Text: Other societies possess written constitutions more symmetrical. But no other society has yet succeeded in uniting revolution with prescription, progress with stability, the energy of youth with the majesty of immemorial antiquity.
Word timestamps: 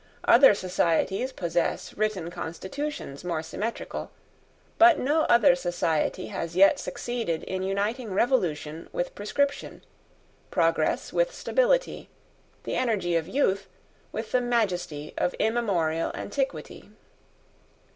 Other 0.25 0.55
societies 0.55 1.31
possess 1.31 1.93
written 1.95 2.31
constitutions 2.31 3.23
more 3.23 3.43
symmetrical. 3.43 4.09
But 4.79 4.97
no 4.97 5.25
other 5.25 5.53
society 5.53 6.29
has 6.29 6.55
yet 6.55 6.79
succeeded 6.79 7.43
in 7.43 7.61
uniting 7.61 8.11
revolution 8.11 8.89
with 8.91 9.13
prescription, 9.13 9.83
progress 10.49 11.13
with 11.13 11.31
stability, 11.31 12.09
the 12.63 12.73
energy 12.77 13.15
of 13.15 13.27
youth 13.27 13.67
with 14.11 14.31
the 14.31 14.41
majesty 14.41 15.13
of 15.19 15.35
immemorial 15.35 16.11
antiquity. 16.15 16.89